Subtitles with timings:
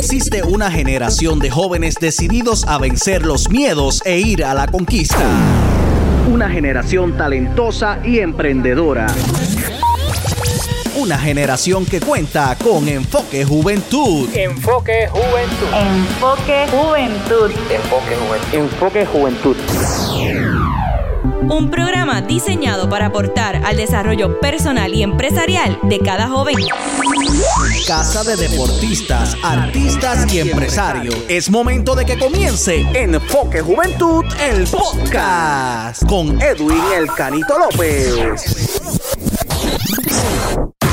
[0.00, 5.18] Existe una generación de jóvenes decididos a vencer los miedos e ir a la conquista.
[6.26, 9.08] Una generación talentosa y emprendedora.
[10.96, 14.26] Una generación que cuenta con Enfoque Juventud.
[14.34, 15.68] Enfoque Juventud.
[15.74, 17.50] Enfoque Juventud.
[17.70, 18.54] Enfoque Juventud.
[18.54, 19.56] Enfoque Juventud.
[21.50, 26.54] Un programa diseñado para aportar al desarrollo personal y empresarial de cada joven.
[27.88, 31.16] Casa de deportistas, artistas y empresarios.
[31.28, 38.79] Es momento de que comience Enfoque Juventud, el podcast, con Edwin El Canito López.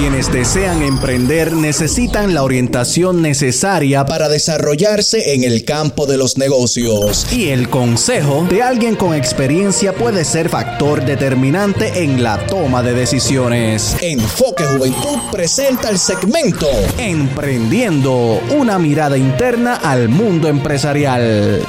[0.00, 7.30] Quienes desean emprender necesitan la orientación necesaria para desarrollarse en el campo de los negocios.
[7.30, 12.94] Y el consejo de alguien con experiencia puede ser factor determinante en la toma de
[12.94, 13.94] decisiones.
[14.00, 21.62] Enfoque Juventud presenta el segmento Emprendiendo, una mirada interna al mundo empresarial.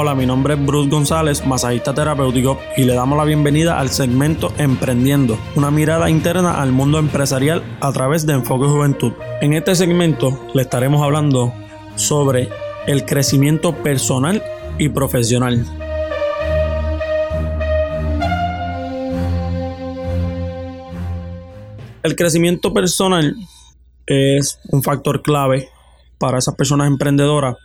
[0.00, 4.52] Hola, mi nombre es Bruce González, masajista terapéutico, y le damos la bienvenida al segmento
[4.56, 9.12] Emprendiendo, una mirada interna al mundo empresarial a través de Enfoque Juventud.
[9.40, 11.52] En este segmento le estaremos hablando
[11.96, 12.48] sobre
[12.86, 14.40] el crecimiento personal
[14.78, 15.66] y profesional.
[22.04, 23.34] El crecimiento personal
[24.06, 25.70] es un factor clave
[26.18, 27.56] para esas personas emprendedoras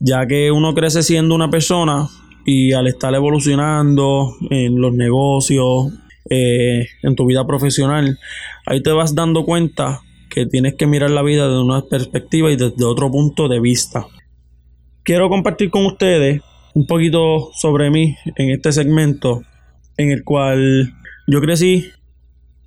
[0.00, 2.08] ya que uno crece siendo una persona
[2.44, 5.92] y al estar evolucionando en los negocios,
[6.30, 8.18] eh, en tu vida profesional,
[8.66, 12.56] ahí te vas dando cuenta que tienes que mirar la vida desde una perspectiva y
[12.56, 14.06] desde otro punto de vista.
[15.02, 16.42] Quiero compartir con ustedes
[16.74, 19.42] un poquito sobre mí en este segmento
[19.96, 20.92] en el cual
[21.26, 21.90] yo crecí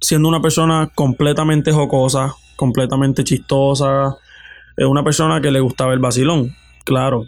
[0.00, 4.16] siendo una persona completamente jocosa, completamente chistosa,
[4.76, 6.54] una persona que le gustaba el vacilón.
[6.84, 7.24] Claro,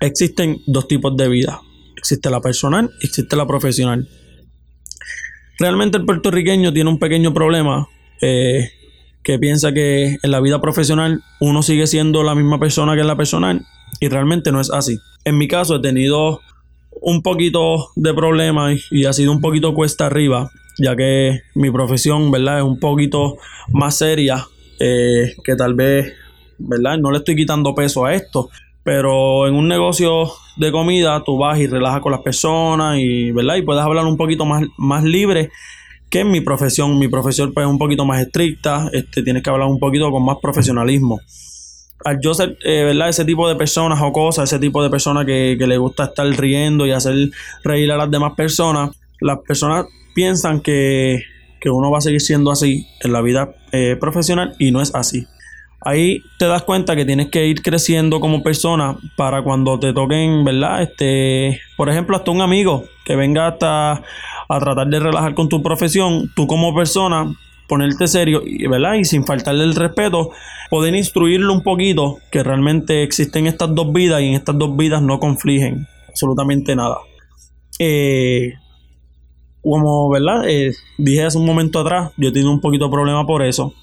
[0.00, 1.60] existen dos tipos de vida.
[1.96, 4.08] Existe la personal y existe la profesional.
[5.58, 7.88] Realmente el puertorriqueño tiene un pequeño problema
[8.20, 8.70] eh,
[9.22, 13.06] que piensa que en la vida profesional uno sigue siendo la misma persona que en
[13.06, 13.64] la personal
[14.00, 14.98] y realmente no es así.
[15.24, 16.40] En mi caso he tenido
[17.00, 22.30] un poquito de problemas y ha sido un poquito cuesta arriba, ya que mi profesión,
[22.30, 22.58] ¿verdad?
[22.58, 23.36] Es un poquito
[23.68, 24.46] más seria
[24.80, 26.12] eh, que tal vez,
[26.58, 26.98] ¿verdad?
[26.98, 28.48] No le estoy quitando peso a esto,
[28.82, 33.56] pero en un negocio de comida tú vas y relajas con las personas y, ¿verdad?
[33.56, 35.50] Y puedes hablar un poquito más, más libre
[36.10, 36.98] que en mi profesión.
[36.98, 40.24] Mi profesión pues, es un poquito más estricta, este, tienes que hablar un poquito con
[40.24, 41.20] más profesionalismo.
[42.04, 43.08] Al yo ser, eh, ¿verdad?
[43.08, 46.86] Ese tipo de personas o cosas, ese tipo de personas que, le gusta estar riendo
[46.86, 47.30] y hacer
[47.64, 51.22] reír a las demás personas, las personas piensan que,
[51.66, 55.26] uno va a seguir siendo así en la vida eh, profesional y no es así.
[55.84, 60.42] Ahí te das cuenta que tienes que ir creciendo como persona para cuando te toquen,
[60.42, 60.82] ¿verdad?
[60.82, 64.02] Este, por ejemplo, hasta un amigo que venga hasta
[64.48, 67.34] a tratar de relajar con tu profesión, tú como persona
[67.68, 68.94] ponerte serio, ¿verdad?
[68.94, 70.30] Y sin faltarle el respeto,
[70.70, 75.02] poder instruirlo un poquito que realmente existen estas dos vidas y en estas dos vidas
[75.02, 76.96] no confligen absolutamente nada.
[77.78, 78.54] Eh,
[79.62, 80.48] como, ¿verdad?
[80.48, 83.74] Eh, dije hace un momento atrás, yo he tenido un poquito de problema por eso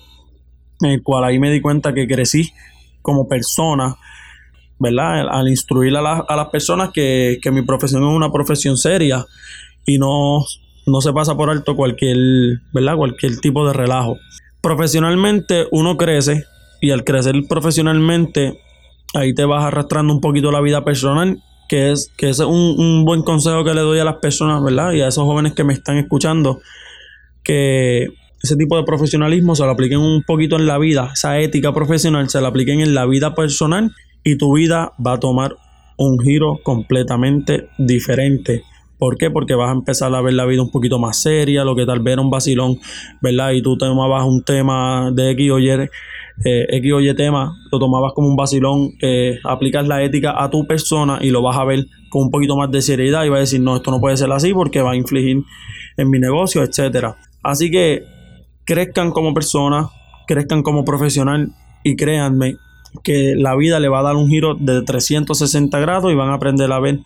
[0.82, 2.52] en el cual ahí me di cuenta que crecí
[3.02, 3.96] como persona,
[4.80, 5.28] ¿verdad?
[5.30, 9.26] Al instruir a, las personas que, mi profesión es una profesión seria
[9.86, 10.46] y no,
[10.86, 12.18] no se pasa por alto cualquier,
[12.74, 12.96] ¿verdad?
[12.96, 14.18] Cualquier tipo de relajo.
[14.62, 16.46] Profesionalmente uno crece
[16.82, 18.60] y al crecer profesionalmente
[19.14, 23.06] ahí te vas arrastrando un poquito la vida personal, que es, que es un, un
[23.06, 24.94] buen consejo que le doy a las personas, ¿verdad?
[24.94, 26.60] Y a esos jóvenes que me están escuchando,
[27.44, 28.08] que
[28.44, 32.30] ese tipo de profesionalismo se lo apliquen un poquito en la vida, esa ética profesional
[32.30, 33.92] se la apliquen en la vida personal
[34.24, 35.56] y tu vida va a tomar
[35.98, 38.64] un giro completamente diferente.
[38.98, 39.32] ¿Por qué?
[39.32, 42.02] Porque vas a empezar a ver la vida un poquito más seria, lo que tal
[42.02, 42.78] vez era un vacilón,
[43.20, 43.52] ¿verdad?
[43.52, 45.88] Y tú tomabas un tema de X o Y, eh,
[46.70, 50.68] X o Y tema, lo tomabas como un vacilón, eh, aplicas la ética a tu
[50.68, 53.42] persona y lo vas a ver con un poquito más de seriedad y vas a
[53.42, 55.38] decir, no, esto no puede ser así porque va a infligir
[55.98, 57.18] en mi negocio, etcétera.
[57.42, 58.04] Así que
[58.72, 59.90] crezcan como persona,
[60.28, 61.52] crezcan como profesional
[61.84, 62.56] y créanme
[63.04, 66.36] que la vida le va a dar un giro de 360 grados y van a
[66.36, 67.02] aprender a ver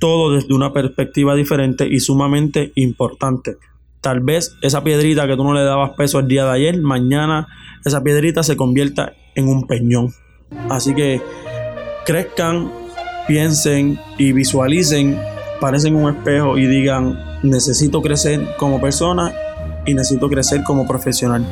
[0.00, 3.56] todo desde una perspectiva diferente y sumamente importante.
[4.00, 7.46] Tal vez esa piedrita que tú no le dabas peso el día de ayer, mañana
[7.84, 10.12] esa piedrita se convierta en un peñón.
[10.68, 11.22] Así que
[12.04, 12.72] crezcan,
[13.28, 15.16] piensen y visualicen,
[15.60, 19.32] parecen un espejo y digan, necesito crecer como persona
[19.86, 21.44] y necesito crecer como profesional.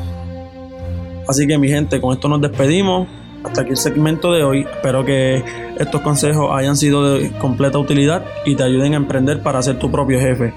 [1.27, 3.07] Así que mi gente, con esto nos despedimos.
[3.43, 4.61] Hasta aquí el segmento de hoy.
[4.61, 5.43] Espero que
[5.77, 9.91] estos consejos hayan sido de completa utilidad y te ayuden a emprender para ser tu
[9.91, 10.53] propio jefe.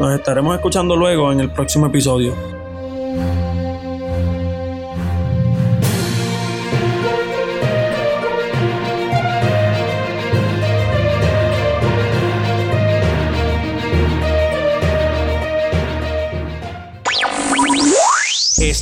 [0.00, 2.53] Nos estaremos escuchando luego en el próximo episodio.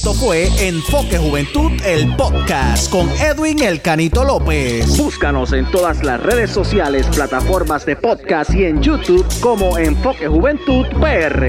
[0.02, 4.99] Esto fue Enfoque Juventud, el podcast con Edwin El Canito López.
[4.99, 10.84] Búscanos en todas las redes sociales, plataformas de podcast y en YouTube como Enfoque Juventud
[11.00, 11.46] PR.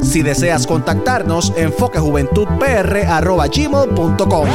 [0.00, 4.48] Si deseas contactarnos, enfoquejuventudpr.gmail.com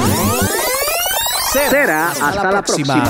[1.51, 3.04] Será hasta, la próxima.